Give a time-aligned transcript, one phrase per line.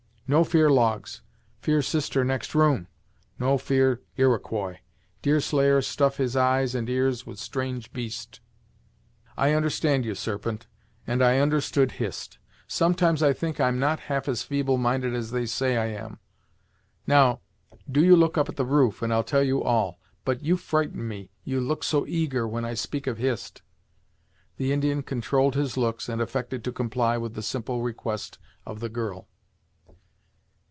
[0.31, 1.23] "No fear logs;
[1.59, 2.87] fear sister next room.
[3.37, 4.77] No fear Iroquois;
[5.21, 8.39] Deerslayer stuff his eyes and ears with strange beast."
[9.35, 10.67] "I understand you, Serpent,
[11.05, 12.37] and I understood Hist.
[12.65, 16.17] Sometimes I think I'm not half as feeble minded as they say I am.
[17.05, 17.41] Now,
[17.91, 19.99] do you look up at the roof, and I'll tell you all.
[20.23, 23.63] But you frighten me, you look so eager when I speak of Hist."
[24.55, 28.87] The Indian controlled his looks, and affected to comply with the simple request of the
[28.87, 29.27] girl.